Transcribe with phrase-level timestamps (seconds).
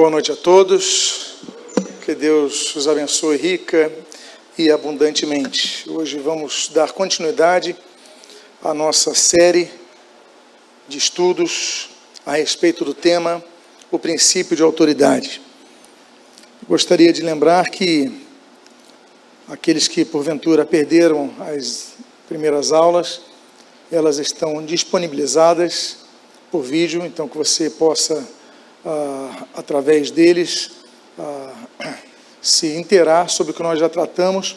[0.00, 1.34] Boa noite a todos.
[2.06, 3.92] Que Deus os abençoe rica
[4.56, 5.84] e abundantemente.
[5.90, 7.76] Hoje vamos dar continuidade
[8.64, 9.70] à nossa série
[10.88, 11.90] de estudos
[12.24, 13.44] a respeito do tema
[13.90, 15.42] o princípio de autoridade.
[16.66, 18.10] Gostaria de lembrar que
[19.48, 21.88] aqueles que porventura perderam as
[22.26, 23.20] primeiras aulas,
[23.92, 25.98] elas estão disponibilizadas
[26.50, 28.26] por vídeo, então que você possa
[28.84, 30.70] ah, através deles,
[31.18, 31.52] ah,
[32.40, 34.56] se inteirar sobre o que nós já tratamos,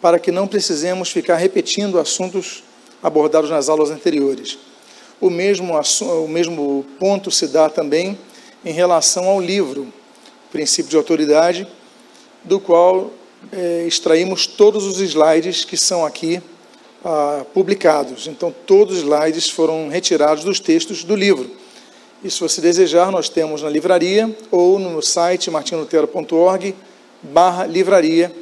[0.00, 2.64] para que não precisemos ficar repetindo assuntos
[3.02, 4.58] abordados nas aulas anteriores.
[5.20, 8.18] O mesmo, o mesmo ponto se dá também
[8.64, 9.92] em relação ao livro,
[10.50, 11.66] Princípio de Autoridade,
[12.44, 13.10] do qual
[13.52, 16.42] é, extraímos todos os slides que são aqui
[17.04, 18.26] ah, publicados.
[18.26, 21.61] Então, todos os slides foram retirados dos textos do livro.
[22.24, 26.72] E se você desejar, nós temos na livraria ou no site martinlutero.org
[27.20, 28.32] barra livraria,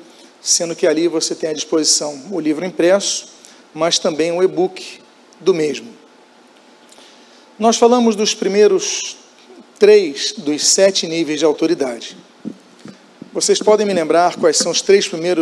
[0.40, 3.28] sendo que ali você tem à disposição o livro impresso,
[3.72, 5.00] mas também o e-book
[5.40, 5.88] do mesmo.
[7.58, 9.16] Nós falamos dos primeiros
[9.78, 12.18] três dos sete níveis de autoridade.
[13.32, 15.38] Vocês podem me lembrar quais são os três primeiros